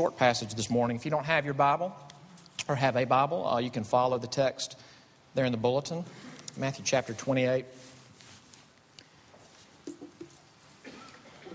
[0.00, 0.96] short passage this morning.
[0.96, 1.94] If you don't have your Bible
[2.68, 4.78] or have a Bible, uh, you can follow the text
[5.34, 6.06] there in the bulletin,
[6.56, 7.66] Matthew chapter 28.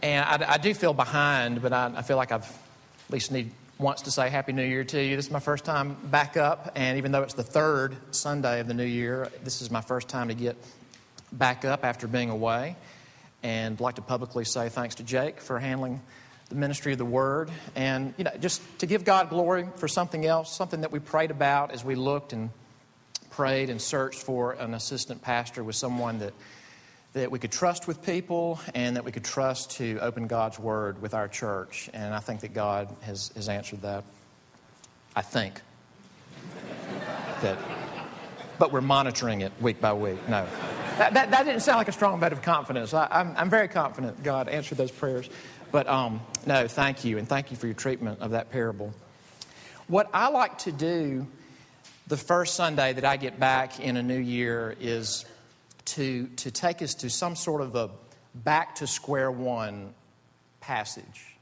[0.03, 3.49] And I, I do feel behind, but I, I feel like I've at least need
[3.79, 5.15] wants to say Happy New Year to you.
[5.15, 8.67] This is my first time back up, and even though it's the third Sunday of
[8.67, 10.55] the new year, this is my first time to get
[11.31, 12.75] back up after being away.
[13.41, 15.99] And I'd like to publicly say thanks to Jake for handling
[16.49, 20.25] the ministry of the Word, and you know, just to give God glory for something
[20.25, 22.49] else, something that we prayed about as we looked and
[23.31, 26.33] prayed and searched for an assistant pastor with someone that
[27.15, 31.01] that we could trust with people and that we could trust to open God's Word
[31.01, 31.89] with our church.
[31.93, 34.03] And I think that God has, has answered that.
[35.15, 35.61] I think.
[37.41, 37.57] that,
[38.59, 40.17] but we're monitoring it week by week.
[40.27, 40.45] No.
[40.97, 42.93] That, that, that didn't sound like a strong vote of confidence.
[42.93, 45.29] I, I'm, I'm very confident God answered those prayers.
[45.71, 47.17] But um, no, thank you.
[47.17, 48.93] And thank you for your treatment of that parable.
[49.87, 51.27] What I like to do
[52.07, 55.25] the first Sunday that I get back in a new year is
[55.85, 57.89] to, to take us to some sort of a
[58.33, 59.93] back to square one
[60.59, 61.37] passage.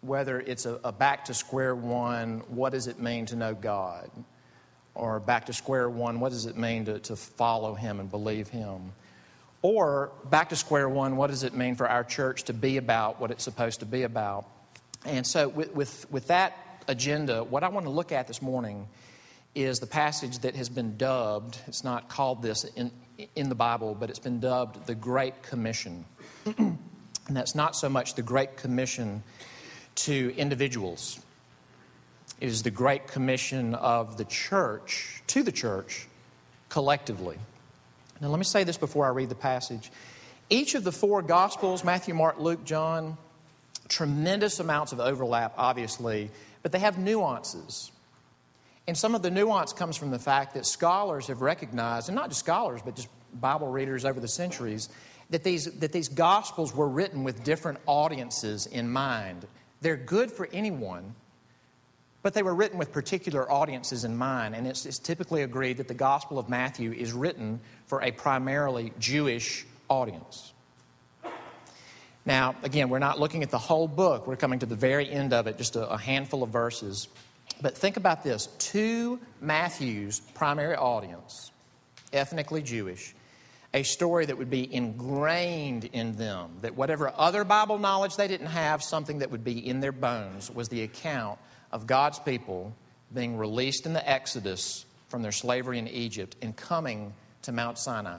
[0.00, 4.10] Whether it's a, a back to square one, what does it mean to know God?
[4.94, 8.48] Or back to square one, what does it mean to, to follow Him and believe
[8.48, 8.92] Him?
[9.62, 13.20] Or back to square one, what does it mean for our church to be about
[13.20, 14.46] what it's supposed to be about?
[15.04, 16.56] And so, with, with, with that
[16.86, 18.88] agenda, what I want to look at this morning
[19.54, 22.90] is the passage that has been dubbed, it's not called this in,
[23.34, 26.04] in the Bible, but it's been dubbed the Great Commission.
[26.56, 26.78] and
[27.30, 29.22] that's not so much the Great Commission
[29.96, 31.18] to individuals,
[32.40, 36.06] it is the Great Commission of the church to the church
[36.68, 37.36] collectively.
[38.20, 39.90] Now, let me say this before I read the passage.
[40.50, 43.16] Each of the four Gospels Matthew, Mark, Luke, John
[43.88, 46.30] tremendous amounts of overlap, obviously,
[46.62, 47.90] but they have nuances.
[48.86, 52.28] And some of the nuance comes from the fact that scholars have recognized, and not
[52.28, 54.88] just scholars, but just Bible readers over the centuries,
[55.30, 59.46] that these, that these Gospels were written with different audiences in mind.
[59.80, 61.14] They're good for anyone,
[62.22, 64.54] but they were written with particular audiences in mind.
[64.54, 68.92] And it's, it's typically agreed that the Gospel of Matthew is written for a primarily
[68.98, 70.52] Jewish audience.
[72.26, 74.26] Now, again, we're not looking at the whole book.
[74.26, 77.08] We're coming to the very end of it, just a, a handful of verses.
[77.62, 81.50] But think about this to Matthew's primary audience,
[82.12, 83.14] ethnically Jewish,
[83.72, 88.48] a story that would be ingrained in them, that whatever other Bible knowledge they didn't
[88.48, 91.38] have, something that would be in their bones, was the account
[91.72, 92.72] of God's people
[93.14, 97.12] being released in the Exodus from their slavery in Egypt and coming
[97.42, 98.18] to Mount Sinai.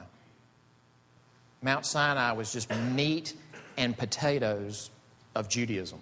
[1.61, 3.33] Mount Sinai was just meat
[3.77, 4.89] and potatoes
[5.35, 5.99] of Judaism.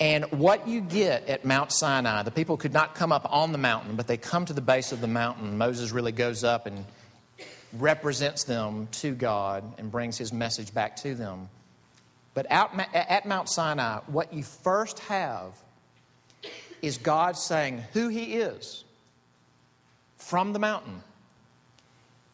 [0.00, 3.58] And what you get at Mount Sinai, the people could not come up on the
[3.58, 5.58] mountain, but they come to the base of the mountain.
[5.58, 6.84] Moses really goes up and
[7.72, 11.48] represents them to God and brings his message back to them.
[12.34, 15.52] But out, at Mount Sinai, what you first have
[16.82, 18.84] is God saying who he is
[20.16, 21.02] from the mountain.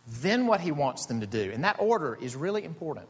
[0.06, 1.50] Then what he wants them to do.
[1.52, 3.08] And that order is really important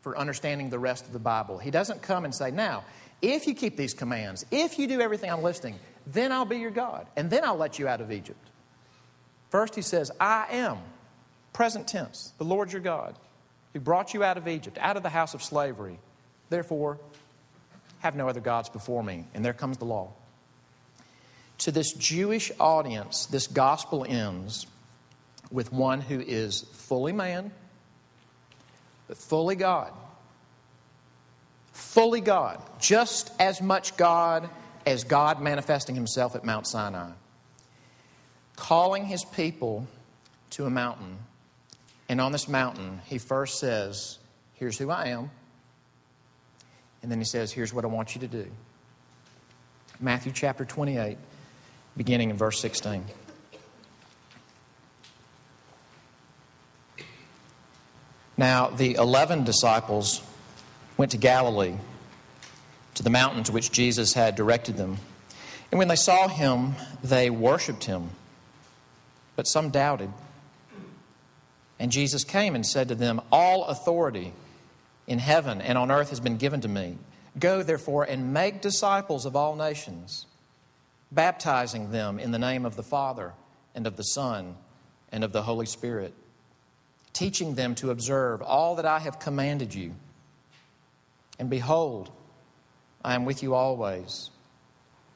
[0.00, 1.58] for understanding the rest of the Bible.
[1.58, 2.84] He doesn't come and say, now,
[3.20, 6.72] if you keep these commands, if you do everything I'm listing, then I'll be your
[6.72, 8.44] God, and then I'll let you out of Egypt.
[9.50, 10.78] First, he says, I am,
[11.52, 13.14] present tense, the Lord your God,
[13.72, 16.00] who brought you out of Egypt, out of the house of slavery.
[16.50, 16.98] Therefore,
[18.00, 19.26] have no other gods before me.
[19.34, 20.12] And there comes the law.
[21.62, 24.66] To this Jewish audience, this gospel ends
[25.50, 27.50] with one who is fully man,
[29.08, 29.92] but fully God
[31.92, 34.48] fully God, just as much God
[34.86, 37.10] as God manifesting himself at Mount Sinai,
[38.56, 39.86] calling his people
[40.50, 41.18] to a mountain.
[42.08, 44.18] And on this mountain, he first says,
[44.54, 45.30] Here's who I am.
[47.02, 48.50] And then he says, Here's what I want you to do.
[50.00, 51.18] Matthew chapter 28,
[51.96, 53.04] beginning in verse 16.
[58.36, 60.22] Now, the 11 disciples
[60.96, 61.74] went to Galilee,
[62.94, 64.98] to the mountain to which Jesus had directed them.
[65.70, 68.10] And when they saw him, they worshiped him,
[69.36, 70.10] but some doubted.
[71.78, 74.32] And Jesus came and said to them, All authority
[75.06, 76.98] in heaven and on earth has been given to me.
[77.38, 80.26] Go, therefore, and make disciples of all nations,
[81.12, 83.32] baptizing them in the name of the Father
[83.74, 84.56] and of the Son
[85.10, 86.14] and of the Holy Spirit,
[87.12, 89.94] teaching them to observe all that I have commanded you.
[91.38, 92.10] And behold,
[93.04, 94.30] I am with you always,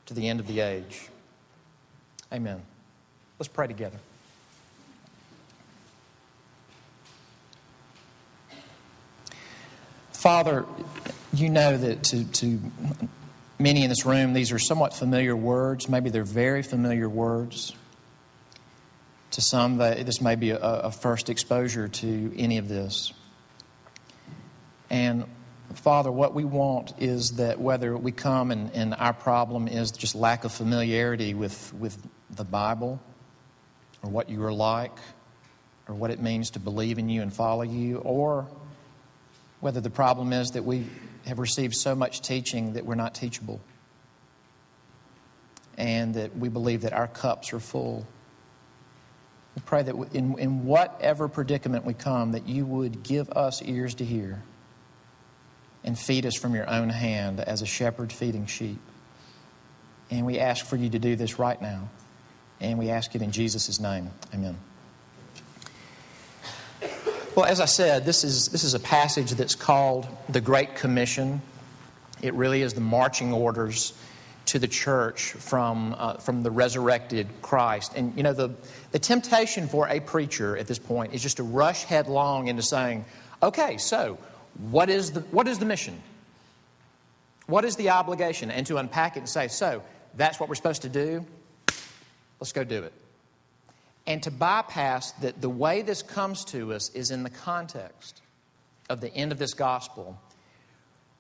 [0.07, 1.09] to the end of the age.
[2.33, 2.61] Amen.
[3.39, 3.99] Let's pray together.
[10.13, 10.65] Father,
[11.33, 12.59] you know that to, to
[13.59, 15.89] many in this room, these are somewhat familiar words.
[15.89, 17.75] Maybe they're very familiar words.
[19.33, 23.13] To some, this may be a, a first exposure to any of this.
[24.89, 25.27] And
[25.75, 30.15] Father, what we want is that whether we come and, and, our problem is just
[30.15, 31.99] lack of familiarity with, with
[32.31, 33.01] the Bible
[34.03, 34.97] or what you are like
[35.89, 38.47] or what it means to believe in you and follow you, or
[39.61, 40.87] whether the problem is that we
[41.27, 43.61] have received so much teaching that we're not teachable
[45.77, 48.07] and that we believe that our cups are full.
[49.55, 53.95] We pray that in, in whatever predicament we come, that you would give us ears
[53.97, 54.43] to hear
[55.85, 58.79] and feed us from your own hand as a shepherd feeding sheep.
[60.11, 61.89] And we ask for you to do this right now.
[62.61, 64.11] And we ask it in Jesus' name.
[64.33, 64.57] Amen.
[67.37, 71.43] Well, as I said, this is, this is a passage that's called the Great Commission.
[72.23, 73.93] It really is the marching orders
[74.47, 77.93] to the church from, uh, from the resurrected Christ.
[77.95, 78.55] And, you know, the,
[78.93, 83.05] the temptation for a preacher at this point is just to rush headlong into saying,
[83.43, 84.17] okay, so
[84.71, 86.01] what is the, what is the mission?
[87.49, 88.51] What is the obligation?
[88.51, 89.83] And to unpack it and say, so
[90.15, 91.23] that's what we're supposed to do.
[92.41, 92.95] Let's go do it
[94.07, 98.23] and to bypass that the way this comes to us is in the context
[98.89, 100.21] of the end of this gospel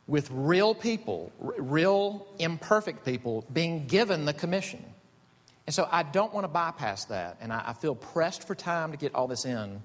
[0.07, 4.85] with real people, real imperfect people being given the commission.
[5.67, 7.39] And so I don't want to bypass that.
[7.41, 9.83] And I, feel pressed for time to get all this in.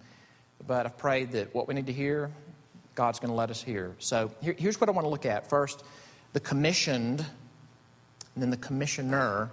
[0.68, 2.30] But I've prayed that what we need to hear,
[2.94, 3.95] God's going to let us hear.
[3.97, 5.50] So here, here's what I want to look at.
[5.50, 5.83] First,
[6.33, 7.25] the commissioned,
[8.38, 9.50] then the commissioner,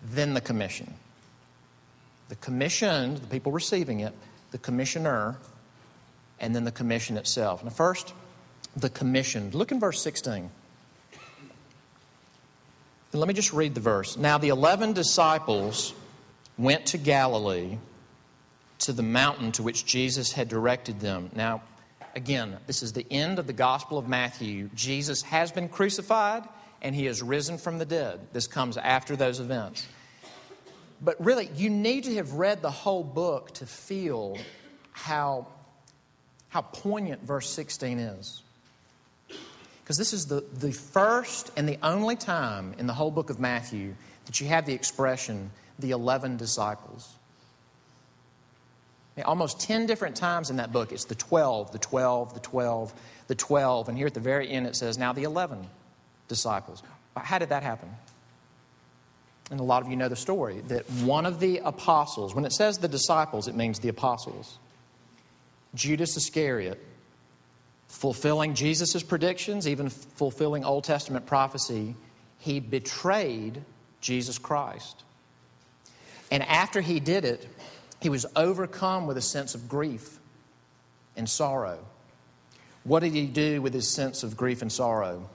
[0.00, 0.94] then the commission
[2.28, 4.12] the commissioned, the people receiving it,
[4.50, 5.36] the commissioner,
[6.40, 7.62] and then the commission itself.
[7.62, 8.12] Now, first,
[8.76, 9.54] the commissioned.
[9.54, 10.50] Look in verse 16.
[13.12, 14.18] let me just read the verse.
[14.18, 15.94] Now, the 11 disciples
[16.58, 17.78] went to Galilee
[18.80, 21.30] to the mountain to which Jesus had directed them.
[21.34, 21.62] Now,
[22.14, 24.68] again, this is the end of the Gospel of Matthew.
[24.74, 26.44] Jesus has been crucified
[26.82, 28.20] and he has risen from the dead.
[28.34, 29.86] This comes after those events.
[31.00, 34.38] But really, you need to have read the whole book to feel
[34.92, 35.46] how,
[36.48, 38.42] how poignant verse 16 is.
[39.82, 43.38] Because this is the, the first and the only time in the whole book of
[43.38, 43.94] Matthew
[44.24, 47.14] that you have the expression, the 11 disciples.
[49.24, 52.92] Almost 10 different times in that book, it's the 12, the 12, the 12,
[53.28, 53.88] the 12.
[53.88, 55.66] And here at the very end, it says, now the 11
[56.28, 56.82] disciples.
[57.16, 57.88] How did that happen?
[59.50, 62.52] And a lot of you know the story, that one of the apostles, when it
[62.52, 64.58] says the disciples, it means the apostles,
[65.74, 66.84] Judas Iscariot,
[67.88, 71.94] fulfilling Jesus' predictions, even fulfilling Old Testament prophecy,
[72.38, 73.62] he betrayed
[74.00, 75.04] Jesus Christ.
[76.30, 77.46] And after he did it,
[78.00, 80.18] he was overcome with a sense of grief
[81.16, 81.78] and sorrow.
[82.84, 85.28] What did he do with his sense of grief and sorrow?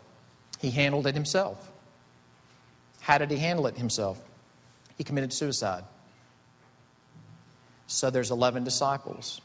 [0.59, 1.70] He handled it himself.
[3.11, 4.23] How did he handle it himself?
[4.97, 5.83] He committed suicide.
[7.85, 9.41] So there's 11 disciples.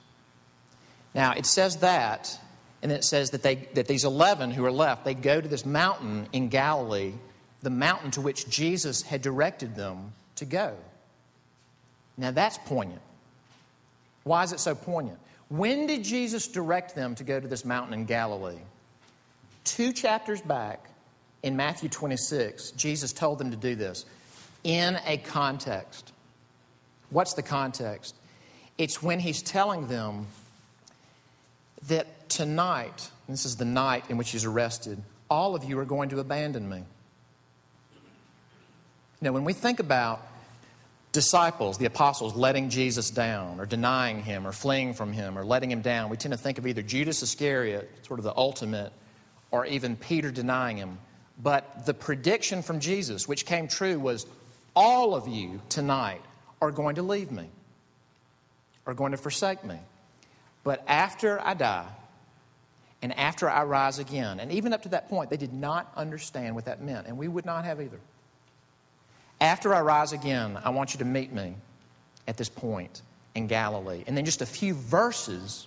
[1.17, 2.39] Now, it says that,
[2.81, 5.67] and it says that, they, that these 11 who are left, they go to this
[5.67, 7.15] mountain in Galilee,
[7.61, 10.77] the mountain to which Jesus had directed them to go.
[12.17, 13.03] Now, that's poignant.
[14.23, 15.19] Why is it so poignant?
[15.49, 18.61] When did Jesus direct them to go to this mountain in Galilee?
[19.65, 20.89] Two chapters back,
[21.47, 24.05] in Matthew 26, Jesus told them to do this
[24.65, 26.13] in a context.
[27.11, 28.17] What's the context?
[28.79, 30.27] It's when he's telling them
[31.87, 35.01] that tonight, this is the night in which he's arrested,
[35.31, 36.83] all of you are going to abandon me.
[39.21, 40.27] Now, when we think about
[41.13, 45.71] disciples, the apostles, letting Jesus down or denying him or fleeing from him or letting
[45.71, 48.93] him down, we tend to think of either Judas Iscariot, sort of the ultimate,
[49.53, 50.99] or even Peter denying him.
[51.43, 54.27] But the prediction from Jesus, which came true, was
[54.75, 56.23] all of you tonight
[56.61, 57.49] are going to leave me,
[58.87, 59.79] are going to forsake me.
[60.65, 61.87] But after I die,
[63.03, 66.55] and after I rise again, and even up to that point, they did not understand
[66.55, 68.01] what that meant, and we would not have either.
[69.41, 71.55] After I rise again, I want you to meet me
[72.27, 73.03] at this point
[73.35, 74.03] in Galilee.
[74.07, 75.67] And then just a few verses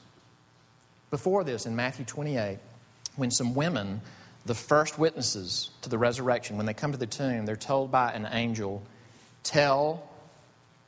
[1.11, 2.57] before this in Matthew 28,
[3.15, 4.01] when some women
[4.45, 8.11] the first witnesses to the resurrection, when they come to the tomb, they're told by
[8.11, 8.83] an angel,
[9.43, 10.09] Tell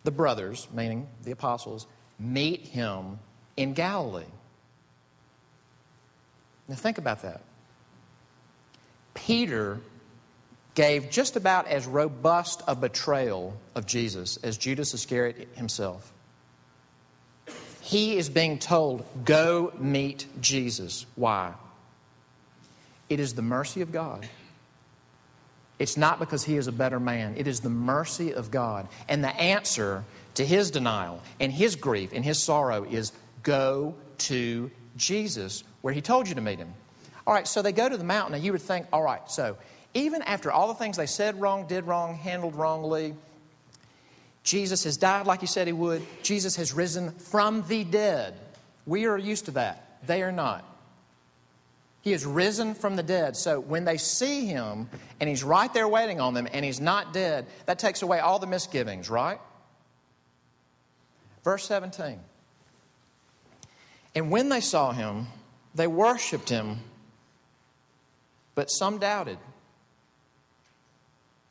[0.03, 1.87] the brothers, meaning the apostles,
[2.19, 3.19] meet him
[3.57, 4.23] in Galilee.
[6.67, 7.41] Now, think about that.
[9.13, 9.79] Peter
[10.73, 16.13] gave just about as robust a betrayal of Jesus as Judas Iscariot himself.
[17.81, 21.05] He is being told, Go meet Jesus.
[21.15, 21.53] Why?
[23.11, 24.25] It is the mercy of God.
[25.79, 28.87] It's not because he is a better man, it is the mercy of God.
[29.09, 33.11] And the answer to his denial and his grief and his sorrow is
[33.43, 36.73] go to Jesus where he told you to meet him.
[37.27, 39.57] All right, so they go to the mountain, and you would think, all right, so
[39.93, 43.13] even after all the things they said wrong, did wrong, handled wrongly,
[44.43, 46.01] Jesus has died like he said he would.
[46.23, 48.35] Jesus has risen from the dead.
[48.85, 49.99] We are used to that.
[50.07, 50.63] They are not.
[52.01, 53.37] He is risen from the dead.
[53.37, 54.89] So when they see him
[55.19, 58.39] and he's right there waiting on them and he's not dead, that takes away all
[58.39, 59.39] the misgivings, right?
[61.43, 62.19] Verse 17.
[64.15, 65.27] And when they saw him,
[65.75, 66.79] they worshiped him,
[68.55, 69.37] but some doubted.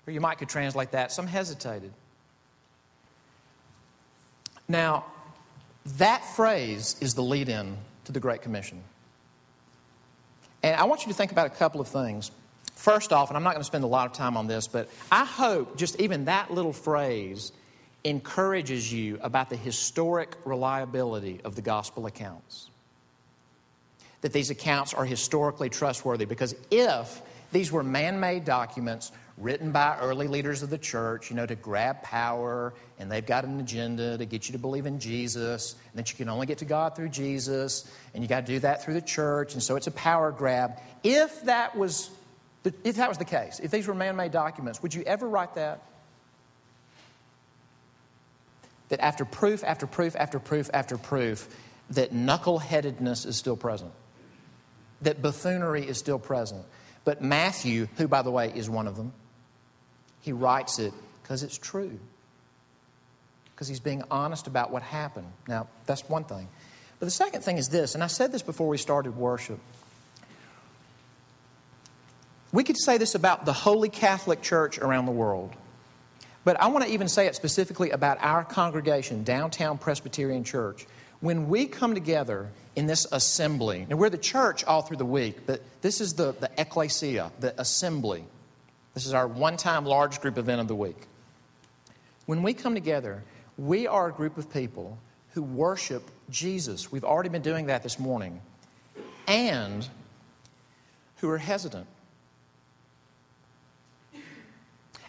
[0.06, 1.92] Or you might could translate that, some hesitated.
[4.68, 5.06] Now,
[5.98, 8.82] that phrase is the lead in to the Great Commission.
[10.62, 12.30] And I want you to think about a couple of things.
[12.74, 14.88] First off, and I'm not going to spend a lot of time on this, but
[15.12, 17.52] I hope just even that little phrase
[18.04, 22.70] encourages you about the historic reliability of the gospel accounts.
[24.22, 29.96] That these accounts are historically trustworthy because if these were man made documents written by
[30.00, 34.18] early leaders of the church, you know, to grab power, and they've got an agenda
[34.18, 36.94] to get you to believe in Jesus, and that you can only get to God
[36.94, 39.92] through Jesus, and you got to do that through the church, and so it's a
[39.92, 40.78] power grab.
[41.02, 42.10] If that was
[42.62, 45.54] the, if that was the case, if these were man-made documents, would you ever write
[45.54, 45.80] that?
[48.90, 51.48] That after proof after proof after proof after proof,
[51.90, 53.92] that knuckleheadedness is still present,
[55.00, 56.64] that buffoonery is still present.
[57.04, 59.14] But Matthew, who by the way is one of them,
[60.20, 61.98] he writes it because it's true.
[63.54, 65.26] Because he's being honest about what happened.
[65.46, 66.48] Now, that's one thing.
[66.98, 69.58] But the second thing is this, and I said this before we started worship.
[72.52, 75.54] We could say this about the Holy Catholic Church around the world.
[76.44, 80.86] But I want to even say it specifically about our congregation, Downtown Presbyterian Church.
[81.20, 85.46] When we come together in this assembly, and we're the church all through the week,
[85.46, 88.24] but this is the, the ecclesia, the assembly.
[88.94, 90.96] This is our one time large group event of the week.
[92.26, 93.22] When we come together,
[93.56, 94.98] we are a group of people
[95.34, 96.90] who worship Jesus.
[96.90, 98.40] We've already been doing that this morning.
[99.26, 99.86] And
[101.16, 101.86] who are hesitant.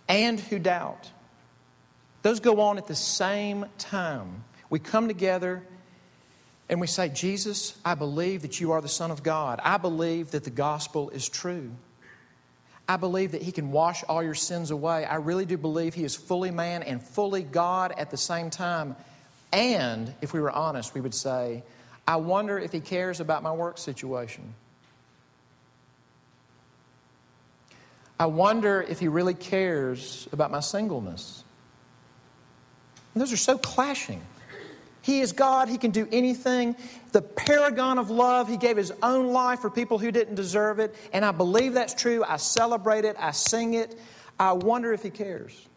[0.08, 1.10] And who doubt.
[2.22, 4.44] Those go on at the same time.
[4.70, 5.64] We come together
[6.70, 9.60] and we say, Jesus, I believe that you are the Son of God.
[9.64, 11.72] I believe that the gospel is true.
[12.92, 15.06] I believe that He can wash all your sins away.
[15.06, 18.98] I really do believe He is fully man and fully God at the same time.
[19.54, 21.64] And if we were honest, we would say,
[22.06, 24.54] I wonder if He cares about my work situation.
[28.20, 31.46] I wonder if He really cares about my singleness.
[33.14, 34.22] And those are so clashing.
[35.02, 35.68] He is God.
[35.68, 36.76] He can do anything.
[37.12, 38.48] The paragon of love.
[38.48, 40.96] He gave His own life for people who didn't deserve it.
[41.12, 42.24] And I believe that's true.
[42.24, 43.16] I celebrate it.
[43.20, 43.98] I sing it.
[44.40, 45.68] I wonder if He cares.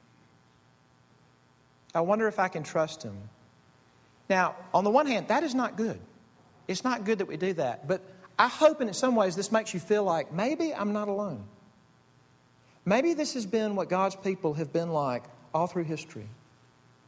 [1.95, 3.17] I wonder if I can trust Him.
[4.29, 5.99] Now, on the one hand, that is not good.
[6.69, 7.89] It's not good that we do that.
[7.89, 8.03] But
[8.39, 11.45] I hope in some ways this makes you feel like maybe I'm not alone.
[12.85, 16.27] Maybe this has been what God's people have been like all through history.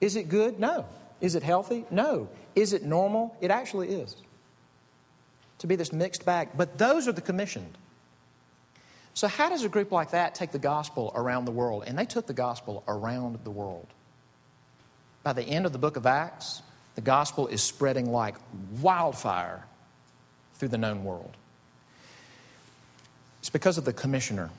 [0.01, 0.59] Is it good?
[0.59, 0.87] No.
[1.21, 1.85] Is it healthy?
[1.91, 2.29] No.
[2.55, 3.37] Is it normal?
[3.41, 4.17] It actually is.
[5.59, 6.51] To be this mixed bag.
[6.57, 7.77] But those are the commissioned.
[9.15, 11.85] So, how does a group like that take the gospel around the world?
[11.87, 13.87] And they took the gospel around the world.
[15.23, 16.61] By the end of the book of Acts,
[16.97, 18.37] the gospel is spreading like
[18.81, 19.65] wildfire
[20.55, 21.35] through the known world.
[23.41, 24.51] It's because of the commissioner.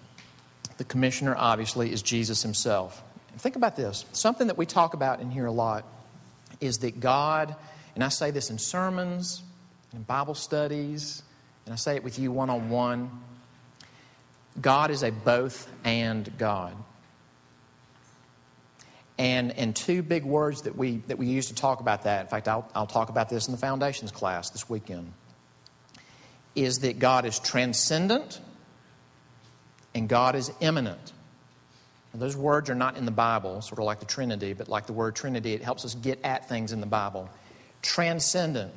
[0.78, 3.04] The commissioner, obviously, is Jesus himself.
[3.38, 5.86] think about this something that we talk about in here a lot
[6.60, 7.56] is that God,
[7.96, 9.44] and I say this in sermons,
[9.94, 11.24] in Bible studies,
[11.66, 13.10] and I say it with you one on one,
[14.60, 16.76] God is a both and God.
[19.20, 22.28] And, and two big words that we, that we use to talk about that, in
[22.28, 25.12] fact, I'll, I'll talk about this in the foundations class this weekend,
[26.54, 28.40] is that God is transcendent
[29.96, 31.14] and God is immanent.
[32.14, 34.86] Now, those words are not in the Bible, sort of like the Trinity, but like
[34.86, 37.30] the word Trinity, it helps us get at things in the Bible.
[37.82, 38.72] Transcendent.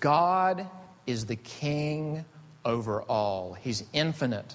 [0.00, 0.66] God
[1.06, 2.24] is the king
[2.64, 3.54] over all.
[3.54, 4.54] He's infinite,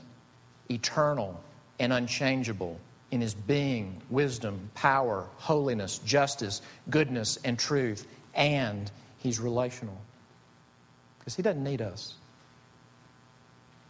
[0.70, 1.42] eternal,
[1.80, 2.80] and unchangeable
[3.12, 8.08] in his being, wisdom, power, holiness, justice, goodness, and truth.
[8.34, 10.00] And he's relational.
[11.20, 12.16] Because he doesn't need us.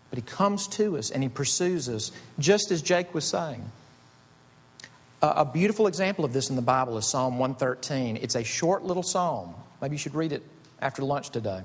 [0.10, 3.64] But he comes to us and he pursues us, just as Jake was saying.
[5.24, 8.18] A beautiful example of this in the Bible is Psalm 113.
[8.18, 9.56] It's a short little psalm.
[9.82, 10.44] Maybe you should read it
[10.82, 11.62] after lunch today.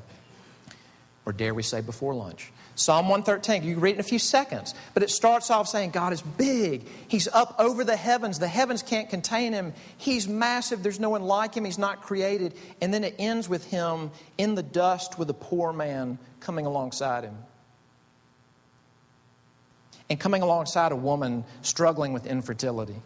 [1.27, 2.53] Or dare we say before lunch?
[2.77, 4.77] Psalm 113, you can read it in a few seconds.
[4.95, 6.87] But it starts off saying God is big.
[7.09, 8.39] He's up over the heavens.
[8.39, 9.75] The heavens can't contain him.
[9.97, 10.85] He's massive.
[10.85, 11.65] There's no one like him.
[11.65, 12.55] He's not created.
[12.81, 17.25] And then it ends with him in the dust with a poor man coming alongside
[17.25, 17.37] him.
[20.09, 23.03] And coming alongside a woman struggling with infertility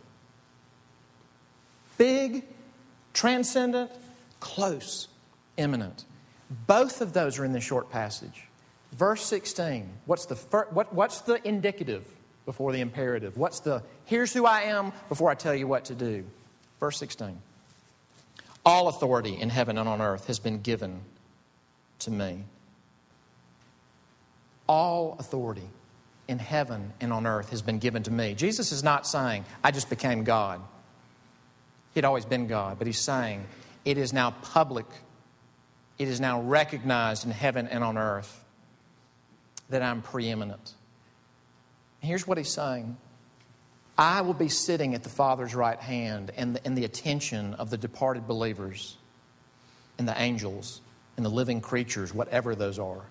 [1.99, 2.45] big,
[3.13, 3.91] transcendent,
[4.41, 5.09] close,
[5.57, 6.05] immanent.
[6.67, 8.47] Both of those are in this short passage.
[8.93, 12.05] Verse 16, what's the, fir- what, what's the indicative
[12.45, 13.37] before the imperative?
[13.39, 16.25] What's the, here's who I am before I tell you what to do?
[16.79, 17.39] Verse 16.
[18.67, 21.01] All authority in heaven and on earth has been given
[22.01, 22.45] to me.
[24.69, 25.69] All authority
[26.29, 28.35] in heaven and on earth has been given to me.
[28.35, 30.61] Jesus is not saying, I just became God.
[31.95, 33.45] He'd always been God, but he's saying
[33.85, 34.87] it is now public,
[35.99, 38.43] it is now recognized in heaven and on earth
[39.69, 40.75] that I'm preeminent.
[42.01, 42.97] Here's what he's saying
[43.97, 47.77] I will be sitting at the Father's right hand and in the attention of the
[47.77, 48.97] departed believers
[49.99, 50.81] and the angels
[51.17, 53.03] and the living creatures, whatever those are.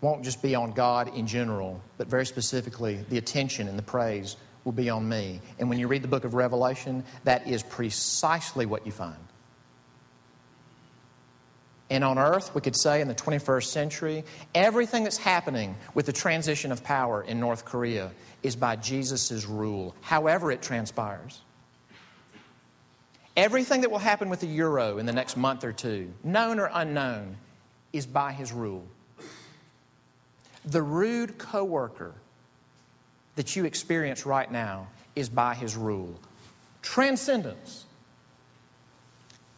[0.00, 4.36] Won't just be on God in general, but very specifically, the attention and the praise
[4.66, 5.40] will be on me.
[5.58, 9.16] And when you read the book of Revelation, that is precisely what you find.
[11.88, 14.24] And on earth, we could say in the 21st century,
[14.56, 18.10] everything that's happening with the transition of power in North Korea
[18.42, 21.40] is by Jesus' rule, however it transpires.
[23.36, 26.68] Everything that will happen with the euro in the next month or two, known or
[26.72, 27.36] unknown,
[27.92, 28.84] is by his rule.
[30.64, 32.14] The rude coworker
[33.36, 36.18] that you experience right now is by His rule.
[36.82, 37.84] Transcendence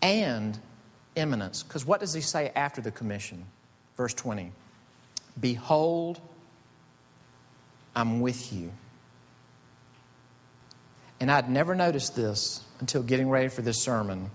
[0.02, 0.58] and
[1.16, 1.62] immanence.
[1.62, 3.44] Because what does He say after the commission?
[3.96, 4.52] Verse 20
[5.40, 6.20] Behold,
[7.94, 8.70] I'm with you.
[11.20, 14.30] And I'd never noticed this until getting ready for this sermon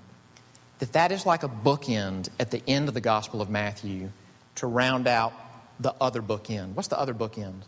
[0.79, 4.10] that that is like a bookend at the end of the Gospel of Matthew
[4.56, 5.32] to round out
[5.79, 6.73] the other bookend.
[6.73, 7.62] What's the other bookend?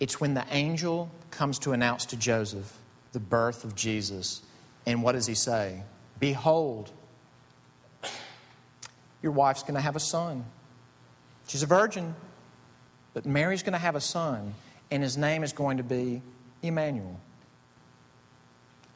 [0.00, 2.78] It's when the angel comes to announce to Joseph
[3.12, 4.42] the birth of Jesus.
[4.86, 5.82] And what does he say?
[6.18, 6.90] Behold,
[9.22, 10.44] your wife's going to have a son.
[11.46, 12.14] She's a virgin,
[13.12, 14.54] but Mary's going to have a son,
[14.90, 16.22] and his name is going to be
[16.62, 17.18] Emmanuel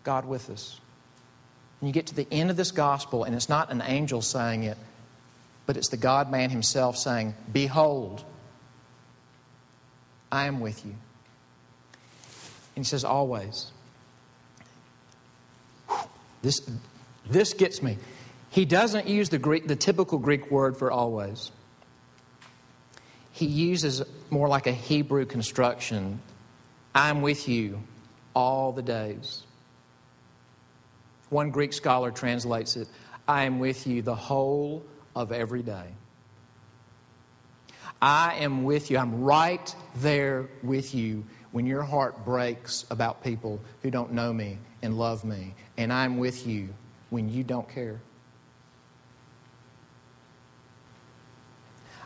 [0.05, 0.81] God with us.
[1.81, 4.65] And you get to the end of this gospel, and it's not an angel saying
[4.65, 4.79] it,
[5.67, 8.25] but it's the God man himself saying, Behold,
[10.31, 10.95] I am with you.
[12.77, 13.73] And he says, always.
[16.43, 16.61] This,
[17.29, 17.99] this gets me.
[18.51, 21.51] He doesn't use the, Greek, the typical Greek word for always.
[23.33, 26.21] He uses more like a Hebrew construction
[26.95, 27.81] I'm with you
[28.35, 29.45] all the days.
[31.31, 32.89] One Greek scholar translates it
[33.27, 34.83] I am with you the whole
[35.15, 35.85] of every day.
[38.01, 38.99] I am with you.
[38.99, 44.59] I'm right there with you when your heart breaks about people who don't know me
[44.83, 45.55] and love me.
[45.77, 46.69] And I'm with you
[47.11, 48.01] when you don't care.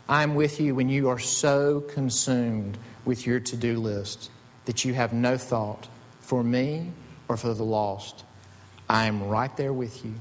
[0.09, 4.31] I'm with you when you are so consumed with your to do list
[4.65, 5.87] that you have no thought
[6.19, 6.91] for me
[7.27, 8.23] or for the lost.
[8.89, 10.13] I am right there with you.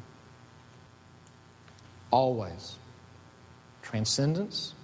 [2.11, 2.77] Always.
[3.83, 4.75] Transcendence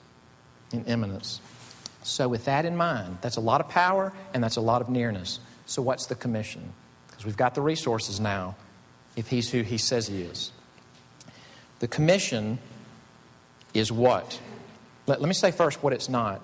[0.73, 1.41] in immanence.
[2.03, 4.89] So, with that in mind, that's a lot of power and that's a lot of
[4.89, 5.41] nearness.
[5.67, 6.73] So, what's the commission?
[7.09, 8.57] Because we've got the resources now
[9.17, 10.53] if he's who he says he is.
[11.81, 12.59] The commission
[13.75, 14.41] is what?
[15.07, 16.41] Let, let me say first what it's not.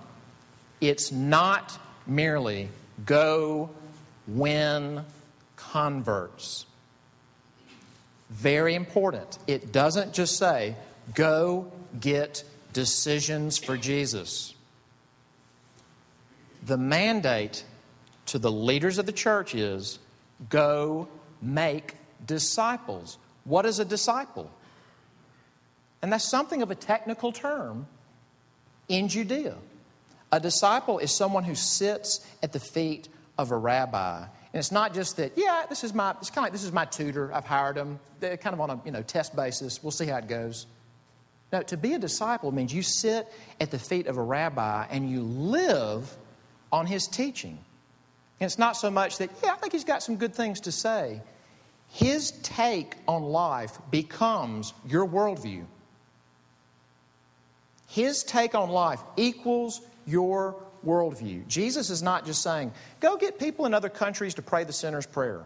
[0.81, 2.69] It's not merely
[3.07, 3.71] go
[4.27, 5.05] win
[5.57, 6.67] converts.
[8.31, 9.39] Very important.
[9.47, 10.77] It doesn't just say
[11.15, 14.55] go get decisions for Jesus.
[16.67, 17.65] The mandate
[18.27, 19.99] to the leaders of the church is
[20.51, 21.09] go
[21.41, 21.95] make
[22.27, 23.17] disciples.
[23.45, 24.51] What is a disciple?
[26.03, 27.87] And that's something of a technical term
[28.89, 29.57] in Judea.
[30.33, 33.09] A disciple is someone who sits at the feet
[33.39, 34.19] of a rabbi.
[34.23, 36.73] And it's not just that, yeah, this is my, it's kind of like this is
[36.73, 37.33] my tutor.
[37.33, 37.99] I've hired him.
[38.21, 39.83] They're kind of on a you know, test basis.
[39.83, 40.67] We'll see how it goes.
[41.53, 43.31] No, to be a disciple means you sit
[43.61, 46.17] at the feet of a rabbi and you live
[46.73, 47.59] on his teaching.
[48.41, 50.73] And it's not so much that, yeah, I think he's got some good things to
[50.73, 51.21] say.
[51.89, 55.65] His take on life becomes your worldview.
[57.87, 61.47] His take on life equals your worldview.
[61.47, 65.07] Jesus is not just saying, go get people in other countries to pray the sinner's
[65.07, 65.45] prayer.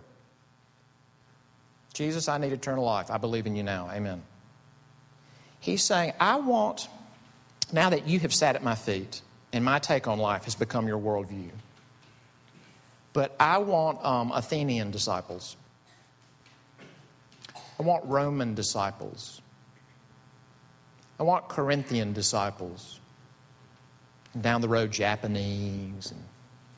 [1.92, 3.10] Jesus, I need eternal life.
[3.10, 3.90] I believe in you now.
[3.92, 4.22] Amen.
[5.60, 6.88] He's saying, I want,
[7.72, 10.86] now that you have sat at my feet and my take on life has become
[10.86, 11.50] your worldview,
[13.12, 15.56] but I want um, Athenian disciples.
[17.78, 19.40] I want Roman disciples.
[21.18, 23.00] I want Corinthian disciples.
[24.40, 26.22] Down the road, Japanese and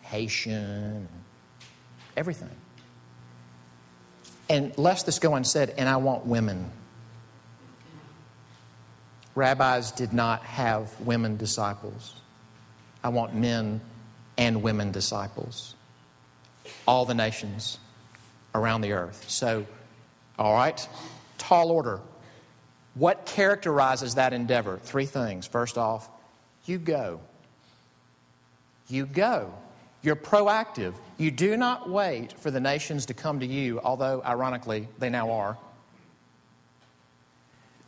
[0.03, 1.09] Haitian, and
[2.17, 2.49] everything.
[4.49, 6.71] And lest this go unsaid, and I want women.
[9.35, 12.15] Rabbis did not have women disciples.
[13.03, 13.81] I want men
[14.37, 15.75] and women disciples.
[16.87, 17.79] All the nations
[18.55, 19.29] around the earth.
[19.29, 19.67] So,
[20.39, 20.87] all right,
[21.39, 22.01] tall order.
[22.95, 24.79] What characterizes that endeavor?
[24.83, 25.47] Three things.
[25.47, 26.09] First off,
[26.65, 27.21] you go.
[28.89, 29.55] You go.
[30.03, 30.95] You're proactive.
[31.19, 35.31] You do not wait for the nations to come to you, although, ironically, they now
[35.31, 35.57] are.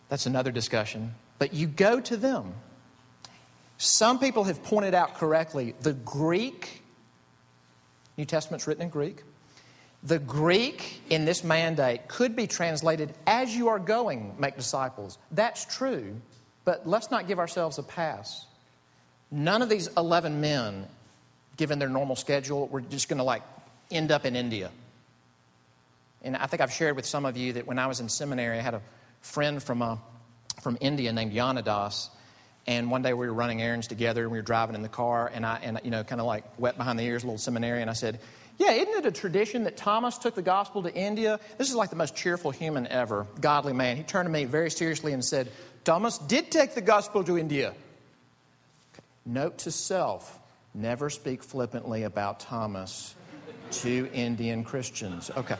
[0.08, 1.14] That's another discussion.
[1.42, 2.54] But you go to them.
[3.76, 6.84] Some people have pointed out correctly the Greek,
[8.16, 9.24] New Testament's written in Greek,
[10.04, 15.18] the Greek in this mandate could be translated as you are going, make disciples.
[15.32, 16.14] That's true,
[16.64, 18.46] but let's not give ourselves a pass.
[19.32, 20.86] None of these 11 men,
[21.56, 23.42] given their normal schedule, were just going to like
[23.90, 24.70] end up in India.
[26.22, 28.60] And I think I've shared with some of you that when I was in seminary,
[28.60, 28.82] I had a
[29.22, 29.96] friend from, uh,
[30.62, 32.08] from India named Yanadas.
[32.66, 35.30] And one day we were running errands together and we were driving in the car,
[35.32, 37.82] and I, and, you know, kind of like wet behind the ears, a little seminary,
[37.82, 38.20] and I said,
[38.58, 41.40] yeah, isn't it a tradition that Thomas took the gospel to India?
[41.58, 43.96] This is like the most cheerful human ever, godly man.
[43.96, 45.50] He turned to me very seriously and said,
[45.84, 47.70] Thomas did take the gospel to India.
[47.70, 49.04] Okay.
[49.26, 50.38] Note to self
[50.74, 53.14] never speak flippantly about Thomas
[53.70, 55.30] to Indian Christians.
[55.36, 55.56] Okay.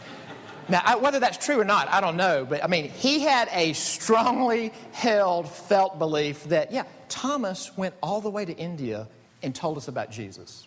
[0.68, 2.46] Now, I, whether that's true or not, I don't know.
[2.48, 8.20] But I mean, he had a strongly held, felt belief that, yeah, Thomas went all
[8.20, 9.09] the way to India
[9.42, 10.66] and told us about Jesus.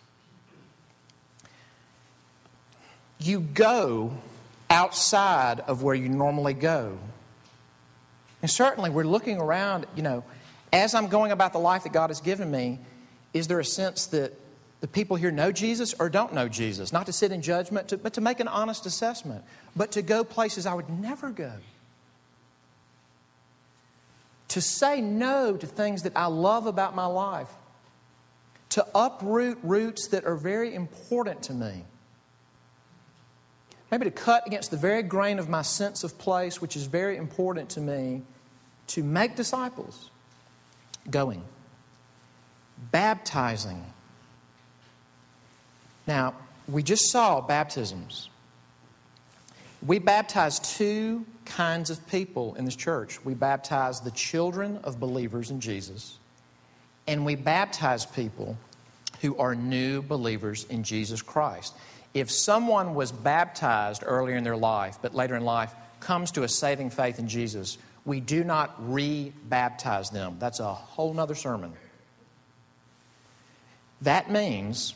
[3.18, 4.12] you go
[4.68, 6.98] outside of where you normally go.
[8.42, 10.24] And certainly, we're looking around, you know,
[10.72, 12.78] as I'm going about the life that God has given me,
[13.32, 14.38] is there a sense that
[14.80, 16.92] the people here know Jesus or don't know Jesus?
[16.92, 20.24] Not to sit in judgment, to, but to make an honest assessment, but to go
[20.24, 21.52] places I would never go.
[24.48, 27.50] To say no to things that I love about my life.
[28.70, 31.84] To uproot roots that are very important to me
[33.90, 37.16] maybe to cut against the very grain of my sense of place, which is very
[37.16, 38.22] important to me,
[38.88, 40.10] to make disciples.
[41.10, 41.42] Going.
[42.90, 43.84] Baptizing.
[46.06, 46.34] Now,
[46.68, 48.28] we just saw baptisms.
[49.84, 53.24] We baptize two kinds of people in this church.
[53.24, 56.18] We baptize the children of believers in Jesus,
[57.06, 58.56] and we baptize people
[59.20, 61.74] who are new believers in Jesus Christ.
[62.14, 66.48] If someone was baptized earlier in their life, but later in life comes to a
[66.48, 70.36] saving faith in Jesus, we do not re baptize them.
[70.38, 71.72] That's a whole other sermon.
[74.02, 74.94] That means,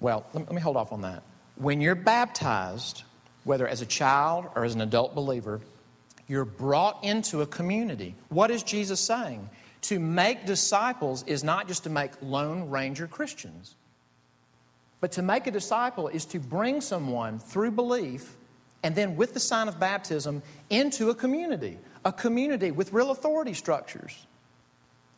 [0.00, 1.22] well, let me hold off on that.
[1.56, 3.02] When you're baptized,
[3.44, 5.60] whether as a child or as an adult believer,
[6.28, 8.14] you're brought into a community.
[8.28, 9.48] What is Jesus saying?
[9.82, 13.74] To make disciples is not just to make Lone Ranger Christians.
[15.00, 18.36] But to make a disciple is to bring someone through belief
[18.82, 23.52] and then with the sign of baptism into a community, a community with real authority
[23.52, 24.26] structures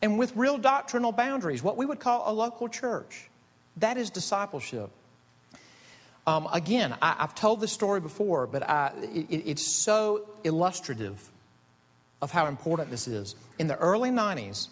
[0.01, 3.28] and with real doctrinal boundaries, what we would call a local church.
[3.79, 4.89] That is discipleship.
[6.27, 11.29] Um, again, I, have told this story before, but I, it, it's so illustrative
[12.21, 13.35] of how important this is.
[13.57, 14.67] In the early 90s,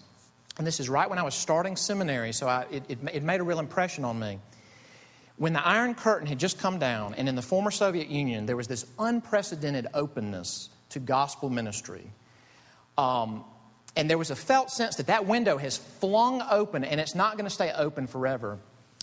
[0.57, 3.39] and this is right when I was starting seminary, so I, it, it, it made
[3.39, 4.39] a real impression on me
[5.37, 8.57] When the Iron Curtain had just come down, and in the former Soviet Union, there
[8.57, 12.05] was this unprecedented openness to gospel ministry.
[12.97, 13.43] Um,
[13.95, 17.33] and there was a felt sense that that window has flung open and it's not
[17.33, 18.59] going to stay open forever.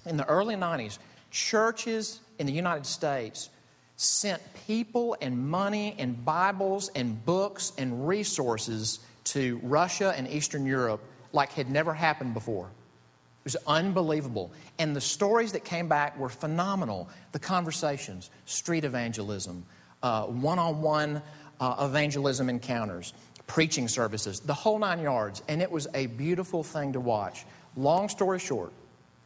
[0.07, 0.99] In the early 90s,
[1.31, 3.51] churches in the United States
[3.97, 11.01] sent people and money and Bibles and books and resources to Russia and Eastern Europe
[11.33, 12.67] like had never happened before.
[12.67, 14.53] It was unbelievable.
[14.79, 17.09] And the stories that came back were phenomenal.
[17.33, 19.65] The conversations, street evangelism,
[20.01, 21.23] one on one
[21.61, 23.15] evangelism encounters,
[23.47, 25.43] preaching services, the whole nine yards.
[25.49, 27.45] And it was a beautiful thing to watch.
[27.77, 28.73] Long story short,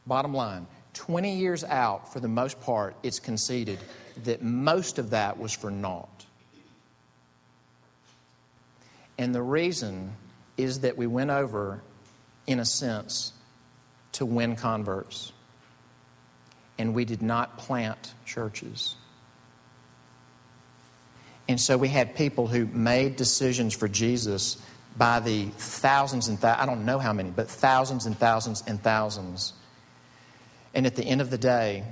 [0.08, 3.78] bottom line 20 years out, for the most part, it's conceded
[4.24, 6.26] that most of that was for naught.
[9.16, 10.12] And the reason
[10.56, 11.82] is that we went over,
[12.46, 13.32] in a sense,
[14.12, 15.32] to win converts.
[16.78, 18.96] And we did not plant churches.
[21.48, 24.60] And so we had people who made decisions for Jesus
[24.96, 28.82] by the thousands and thousands, I don't know how many, but thousands and thousands and
[28.82, 29.52] thousands.
[30.74, 31.84] And at the end of the day,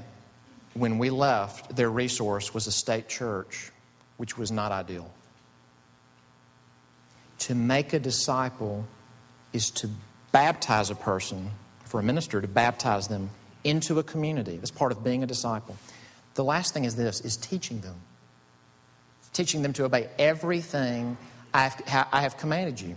[0.74, 3.70] when we left, their resource was a state church,
[4.16, 5.10] which was not ideal.
[7.40, 8.86] To make a disciple
[9.52, 9.90] is to
[10.32, 11.50] baptize a person,
[11.84, 13.30] for a minister to baptize them
[13.64, 14.56] into a community.
[14.56, 15.76] That's part of being a disciple.
[16.34, 17.96] The last thing is this is teaching them.
[19.32, 21.16] Teaching them to obey everything
[21.52, 22.96] I have, I have commanded you.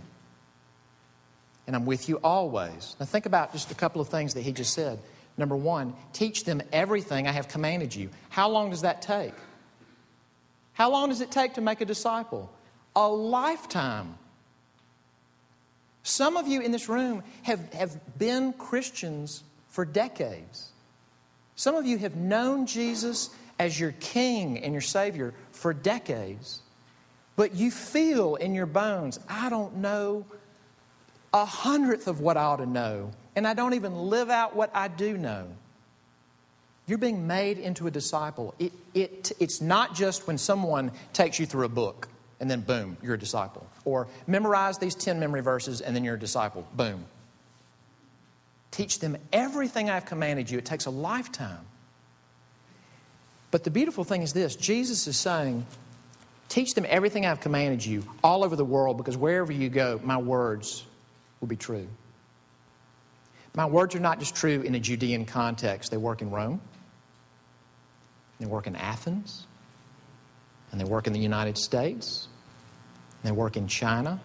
[1.66, 2.96] And I'm with you always.
[2.98, 4.98] Now think about just a couple of things that he just said.
[5.36, 8.10] Number one, teach them everything I have commanded you.
[8.28, 9.34] How long does that take?
[10.72, 12.50] How long does it take to make a disciple?
[12.96, 14.16] A lifetime.
[16.02, 20.70] Some of you in this room have, have been Christians for decades.
[21.56, 26.62] Some of you have known Jesus as your King and your Savior for decades.
[27.36, 30.24] But you feel in your bones, I don't know
[31.32, 34.70] a hundredth of what I ought to know, and I don't even live out what
[34.74, 35.46] I do know.
[36.86, 38.54] You're being made into a disciple.
[38.58, 42.08] It, it, it's not just when someone takes you through a book
[42.40, 43.66] and then boom, you're a disciple.
[43.84, 46.66] Or memorize these 10 memory verses and then you're a disciple.
[46.74, 47.04] Boom.
[48.70, 50.58] Teach them everything I've commanded you.
[50.58, 51.64] It takes a lifetime.
[53.50, 55.66] But the beautiful thing is this Jesus is saying,
[56.48, 60.16] Teach them everything I've commanded you all over the world because wherever you go, my
[60.16, 60.84] words
[61.40, 61.86] will be true.
[63.54, 66.60] My words are not just true in a Judean context, they work in Rome,
[68.38, 69.46] they work in Athens,
[70.70, 72.28] and they work in the United States,
[73.22, 74.20] they work in China.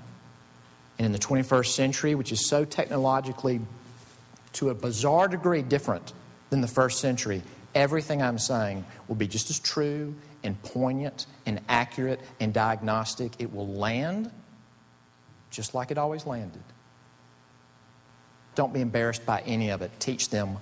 [0.98, 3.60] And in the 21st century, which is so technologically,
[4.54, 6.14] to a bizarre degree, different
[6.50, 7.42] than the first century,
[7.74, 13.34] everything I'm saying will be just as true and poignant and accurate and diagnostic.
[13.40, 14.32] It will land
[15.50, 16.64] just like it always landed.
[18.56, 19.92] Don't be embarrassed by any of it.
[20.00, 20.58] Teach them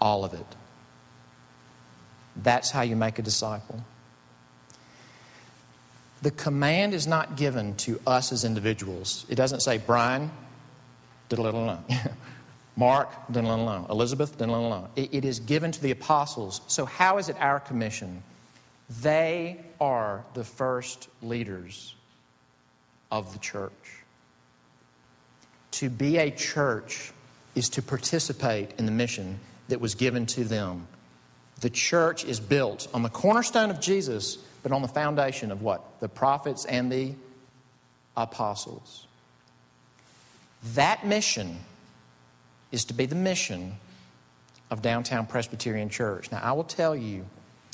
[0.00, 0.46] all of it.
[2.36, 3.84] That's how you make a disciple.
[6.22, 9.24] The command is not given to us as individuals.
[9.28, 10.30] It doesn't say, Brian,
[12.76, 14.40] Mark, Elizabeth,
[14.96, 16.60] it is given to the apostles.
[16.66, 18.22] So, how is it our commission?
[19.00, 21.94] They are the first leaders
[23.10, 23.72] of the church.
[25.72, 27.12] To be a church
[27.54, 30.86] is to participate in the mission that was given to them.
[31.60, 36.00] The church is built on the cornerstone of Jesus but on the foundation of what?
[36.00, 37.14] The prophets and the
[38.16, 39.06] apostles.
[40.74, 41.58] That mission
[42.70, 43.76] is to be the mission
[44.70, 46.30] of Downtown Presbyterian Church.
[46.30, 47.24] Now, I will tell you,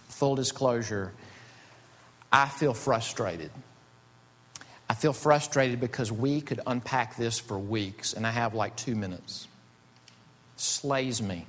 [0.08, 1.12] full disclosure,
[2.32, 3.50] I feel frustrated.
[4.88, 8.94] I feel frustrated because we could unpack this for weeks, and I have like two
[8.94, 9.48] minutes.
[10.56, 11.46] Slays me.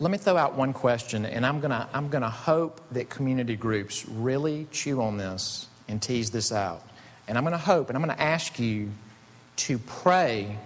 [0.00, 3.08] Let me throw out one question, and I'm going to I'm going to hope that
[3.08, 6.82] community groups really chew on this and tease this out.
[7.28, 8.90] And I'm going to hope, and I'm going to ask you
[9.56, 10.58] to pray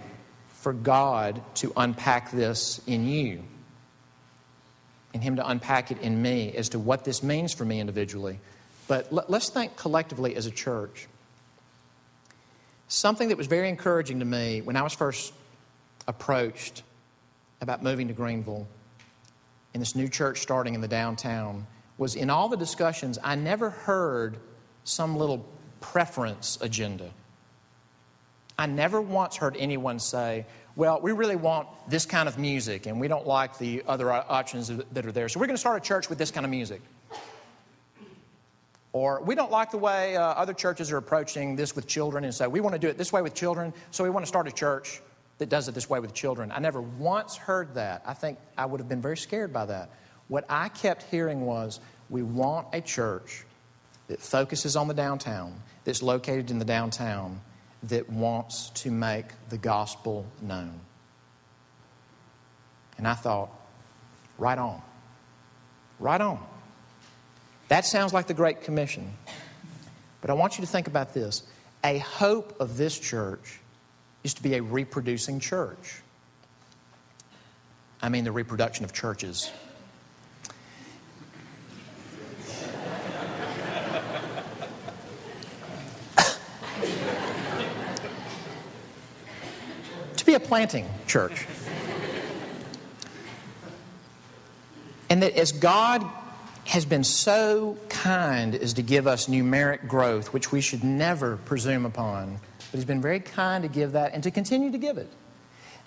[0.53, 3.43] for God to unpack this in you
[5.13, 8.39] and Him to unpack it in me as to what this means for me individually.
[8.87, 11.07] But let, us think collectively as a church.
[12.87, 15.33] Something that was very encouraging to me when I was first
[16.07, 16.83] approached
[17.59, 18.67] about moving to Greenville
[19.73, 23.69] and this new church starting in the downtown was in all the discussions, I never
[23.69, 24.37] heard
[24.83, 25.45] some little
[25.81, 27.09] preference agenda.
[28.57, 30.45] I never once heard anyone say,
[30.75, 34.71] well, we really want this kind of music and we don't like the other options
[34.91, 35.27] that are there.
[35.27, 36.81] So we're going to start a church with this kind of music.
[38.97, 42.33] Or we don't like the way uh, other churches are approaching this with children and
[42.33, 44.47] so we want to do it this way with children, so we want to start
[44.47, 45.01] a church
[45.37, 46.51] that does it this way with children.
[46.51, 48.01] I never once heard that.
[48.07, 49.91] I think I would have been very scared by that.
[50.29, 51.79] What I kept hearing was
[52.09, 53.45] we want a church
[54.07, 57.39] that focuses on the downtown, that's located in the downtown,
[57.83, 60.79] that wants to make the gospel known.
[62.97, 63.51] And I thought,
[64.39, 64.81] right on.
[65.99, 66.43] Right on.
[67.67, 69.11] That sounds like the Great Commission.
[70.21, 71.43] But I want you to think about this.
[71.83, 73.59] A hope of this church
[74.23, 76.01] is to be a reproducing church.
[78.01, 79.51] I mean, the reproduction of churches.
[90.15, 91.45] to be a planting church.
[95.09, 96.05] And that as God
[96.67, 101.85] has been so kind as to give us numeric growth, which we should never presume
[101.85, 102.39] upon,
[102.71, 105.09] but He's been very kind to give that and to continue to give it.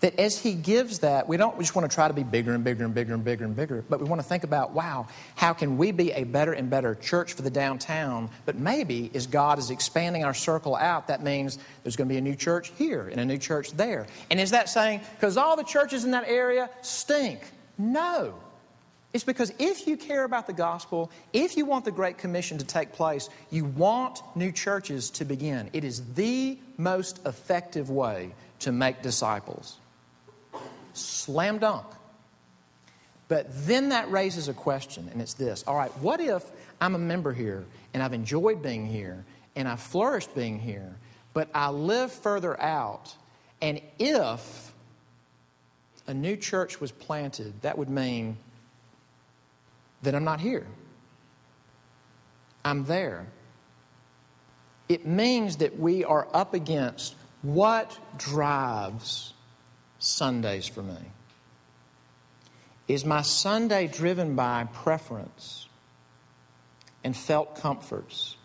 [0.00, 2.64] That as He gives that, we don't just want to try to be bigger and
[2.64, 5.52] bigger and bigger and bigger and bigger, but we want to think about, wow, how
[5.52, 8.30] can we be a better and better church for the downtown?
[8.46, 12.18] But maybe as God is expanding our circle out, that means there's going to be
[12.18, 14.06] a new church here and a new church there.
[14.30, 17.42] And is that saying, because all the churches in that area stink?
[17.76, 18.34] No.
[19.12, 22.64] It's because if you care about the gospel, if you want the Great Commission to
[22.64, 25.68] take place, you want new churches to begin.
[25.72, 29.78] It is the most effective way to make disciples.
[30.92, 31.86] Slam dunk.
[33.26, 36.44] But then that raises a question, and it's this all right, what if
[36.80, 39.24] I'm a member here and I've enjoyed being here
[39.56, 40.96] and I've flourished being here,
[41.32, 43.14] but I live further out,
[43.60, 44.72] and if
[46.06, 48.36] a new church was planted, that would mean
[50.02, 50.66] that I'm not here.
[52.64, 53.26] I'm there.
[54.88, 59.32] It means that we are up against what drives
[59.98, 60.98] Sundays for me.
[62.88, 65.68] Is my Sunday driven by preference
[67.04, 68.36] and felt comforts?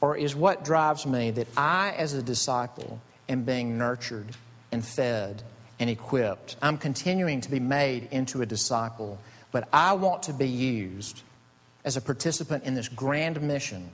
[0.00, 4.36] Or is what drives me that I, as a disciple, am being nurtured
[4.70, 5.42] and fed
[5.80, 6.56] and equipped?
[6.62, 9.18] I'm continuing to be made into a disciple
[9.56, 11.22] but I want to be used
[11.82, 13.88] as a participant in this grand mission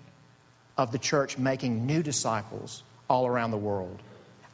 [0.77, 4.03] of the church making new disciples all around the world.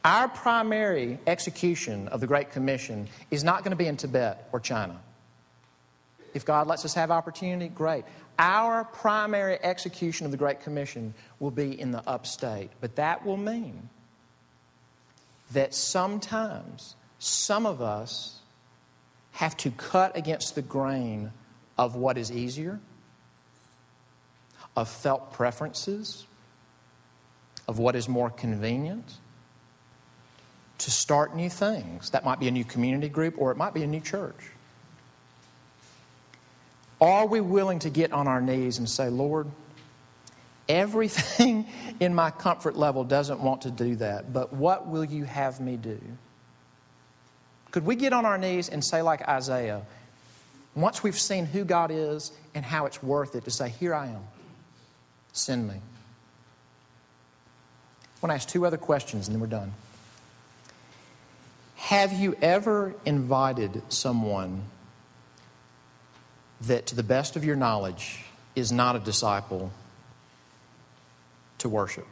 [0.05, 4.59] Our primary execution of the Great Commission is not going to be in Tibet or
[4.59, 4.99] China.
[6.35, 8.05] If God lets us have opportunity, great.
[8.37, 12.69] Our primary execution of the Great Commission will be in the upstate.
[12.81, 13.89] But that will mean
[15.53, 18.38] that sometimes some of us
[19.39, 21.31] have to cut against the grain
[21.77, 22.77] of what is easier,
[24.75, 26.25] of felt preferences,
[27.65, 29.05] of what is more convenient,
[30.79, 32.09] to start new things.
[32.09, 34.35] That might be a new community group or it might be a new church.
[36.99, 39.47] Are we willing to get on our knees and say, Lord,
[40.67, 41.65] everything
[42.01, 45.77] in my comfort level doesn't want to do that, but what will you have me
[45.77, 45.97] do?
[47.71, 49.81] Could we get on our knees and say, like Isaiah,
[50.75, 54.07] once we've seen who God is and how it's worth it, to say, Here I
[54.07, 54.23] am,
[55.33, 55.75] send me?
[55.75, 55.79] I
[58.21, 59.73] want to ask two other questions and then we're done.
[61.75, 64.63] Have you ever invited someone
[66.61, 68.23] that, to the best of your knowledge,
[68.55, 69.71] is not a disciple
[71.59, 72.07] to worship?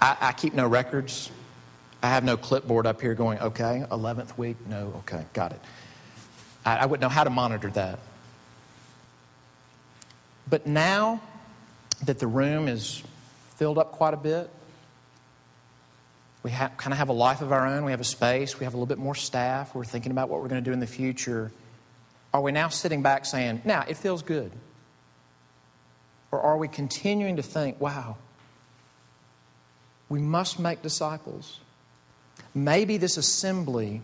[0.00, 1.30] I, I keep no records
[2.06, 5.60] I have no clipboard up here going, okay, 11th week, no, okay, got it.
[6.64, 7.98] I, I wouldn't know how to monitor that.
[10.48, 11.20] But now
[12.04, 13.02] that the room is
[13.56, 14.48] filled up quite a bit,
[16.44, 17.84] we have, kind of have a life of our own.
[17.84, 18.56] We have a space.
[18.56, 19.74] We have a little bit more staff.
[19.74, 21.50] We're thinking about what we're going to do in the future.
[22.32, 24.52] Are we now sitting back saying, now it feels good?
[26.30, 28.16] Or are we continuing to think, wow,
[30.08, 31.58] we must make disciples?
[32.56, 34.00] Maybe this assembly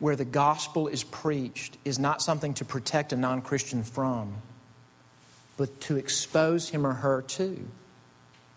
[0.00, 4.34] where the gospel is preached is not something to protect a non Christian from,
[5.56, 7.64] but to expose him or her to.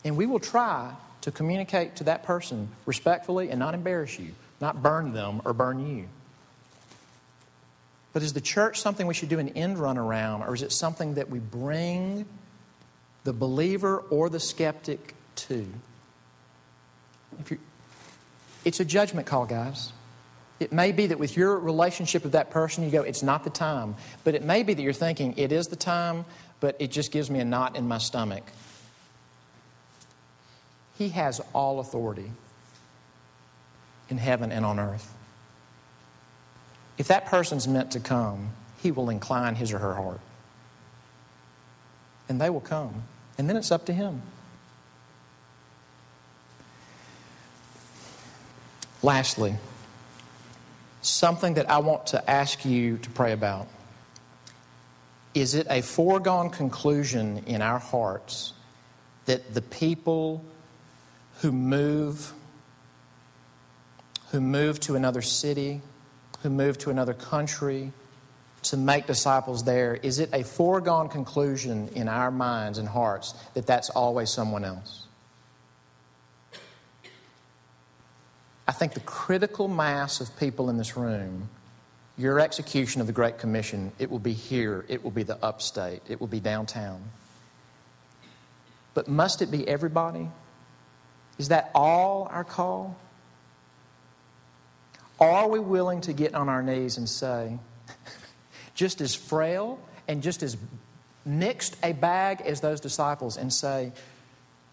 [0.04, 4.82] And we will try to communicate to that person respectfully and not embarrass you, not
[4.82, 6.08] burn them or burn you.
[8.14, 10.72] But is the church something we should do an end run around, or is it
[10.72, 12.26] something that we bring
[13.24, 15.68] the believer or the skeptic to?
[17.40, 17.60] if you
[18.68, 19.94] it's a judgment call, guys.
[20.60, 23.50] It may be that with your relationship with that person, you go, it's not the
[23.50, 23.96] time.
[24.26, 26.26] But it may be that you're thinking, it is the time,
[26.60, 28.44] but it just gives me a knot in my stomach.
[30.98, 32.30] He has all authority
[34.10, 35.14] in heaven and on earth.
[36.98, 38.50] If that person's meant to come,
[38.82, 40.20] he will incline his or her heart.
[42.28, 43.04] And they will come.
[43.38, 44.24] And then it's up to him.
[49.04, 49.56] Lastly,
[51.02, 53.68] something that I want to ask you to pray about.
[55.34, 58.54] Is it a foregone conclusion in our hearts
[59.26, 60.44] that the people
[61.42, 62.34] who move,
[64.32, 65.82] who move to another city,
[66.42, 67.92] who move to another country
[68.64, 73.68] to make disciples there, is it a foregone conclusion in our minds and hearts that
[73.68, 75.07] that's always someone else?
[78.68, 81.50] I think the critical mass of people in this room,
[82.18, 86.02] your execution of the Great Commission, it will be here, it will be the upstate,
[86.10, 87.02] it will be downtown.
[88.94, 90.28] But must it be everybody?
[91.38, 92.98] Is that all our call?
[95.20, 97.58] Are we willing to get on our knees and say,
[98.76, 100.58] just as frail and just as
[101.26, 103.92] mixed a bag as those disciples, and say,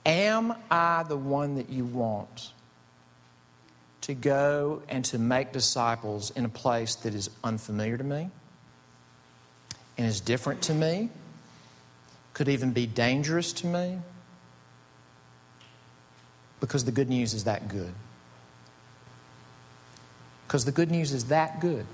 [0.07, 2.53] Am I the one that you want
[4.05, 8.29] to go and to make disciples in a place that is unfamiliar to me
[9.97, 11.09] and is different to me,
[12.35, 13.99] could even be dangerous to me?
[16.61, 17.95] Because the good news is that good.
[20.47, 21.87] Because the good news is that good.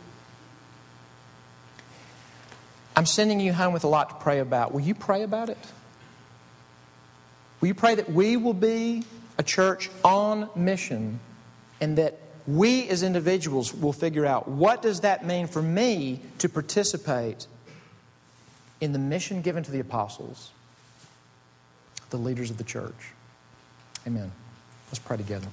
[2.97, 4.73] I'm sending you home with a lot to pray about.
[4.73, 5.59] Will you pray about it?
[7.61, 9.05] Will you pray that we will be
[9.39, 11.21] a church on mission
[11.81, 16.49] and that we as individuals will figure out what does that mean for me to
[16.49, 17.47] participate
[18.81, 20.51] in the mission given to the apostles,
[22.11, 23.13] the leaders of the church.
[24.07, 24.33] Amen.
[24.89, 25.49] Let's pray together.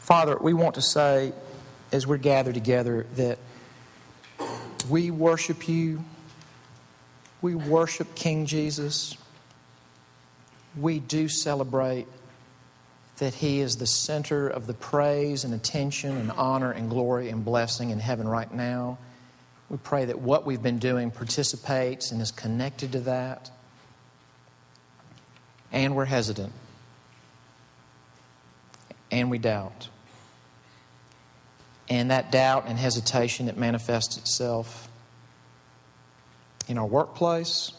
[0.00, 1.32] Father, we want to say,
[1.90, 3.38] as we're gathered together, that
[4.92, 6.04] we worship you.
[7.40, 9.16] We worship King Jesus.
[10.76, 12.06] We do celebrate
[13.16, 17.42] that He is the center of the praise and attention and honor and glory and
[17.42, 18.98] blessing in heaven right now.
[19.70, 23.50] We pray that what we've been doing participates and is connected to that.
[25.72, 26.52] And we're hesitant.
[29.10, 29.88] And we doubt.
[31.92, 34.88] And that doubt and hesitation, that manifests itself
[36.66, 37.70] in our workplace,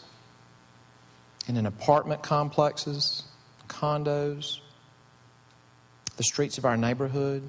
[1.48, 3.24] and in apartment complexes,
[3.68, 4.60] condos,
[6.16, 7.42] the streets of our neighborhood,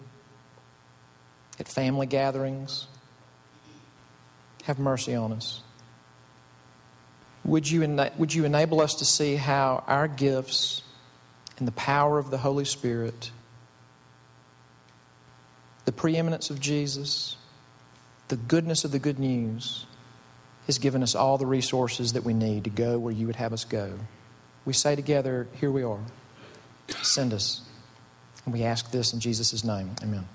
[1.60, 2.86] at family gatherings.
[4.62, 5.60] Have mercy on us.
[7.44, 10.80] Would you, ena- would you enable us to see how our gifts
[11.58, 13.32] and the power of the Holy Spirit,
[15.85, 17.37] the preeminence of Jesus,
[18.28, 19.87] the goodness of the good news,
[20.66, 23.53] has given us all the resources that we need to go where you would have
[23.53, 23.99] us go.
[24.64, 26.01] We say together, Here we are.
[27.03, 27.62] Send us.
[28.45, 29.91] And we ask this in Jesus' name.
[30.03, 30.26] Amen.